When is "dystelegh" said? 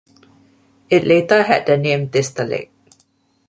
2.09-2.71